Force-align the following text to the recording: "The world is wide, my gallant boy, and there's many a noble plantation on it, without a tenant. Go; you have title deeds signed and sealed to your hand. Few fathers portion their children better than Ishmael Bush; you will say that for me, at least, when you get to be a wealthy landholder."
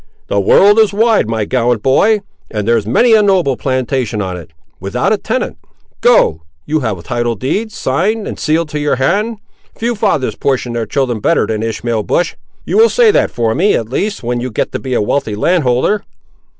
"The 0.29 0.39
world 0.39 0.79
is 0.79 0.91
wide, 0.93 1.29
my 1.29 1.45
gallant 1.45 1.83
boy, 1.83 2.21
and 2.49 2.67
there's 2.67 2.87
many 2.87 3.13
a 3.13 3.21
noble 3.21 3.55
plantation 3.55 4.19
on 4.19 4.35
it, 4.35 4.49
without 4.79 5.13
a 5.13 5.17
tenant. 5.19 5.59
Go; 6.01 6.41
you 6.65 6.79
have 6.79 7.03
title 7.03 7.35
deeds 7.35 7.77
signed 7.77 8.25
and 8.27 8.39
sealed 8.39 8.67
to 8.69 8.79
your 8.79 8.95
hand. 8.95 9.37
Few 9.75 9.93
fathers 9.93 10.33
portion 10.33 10.73
their 10.73 10.87
children 10.87 11.19
better 11.19 11.45
than 11.45 11.61
Ishmael 11.61 12.01
Bush; 12.01 12.33
you 12.65 12.77
will 12.79 12.89
say 12.89 13.11
that 13.11 13.29
for 13.29 13.53
me, 13.53 13.75
at 13.75 13.89
least, 13.89 14.23
when 14.23 14.39
you 14.39 14.49
get 14.49 14.71
to 14.71 14.79
be 14.79 14.95
a 14.95 15.01
wealthy 15.03 15.35
landholder." 15.35 16.03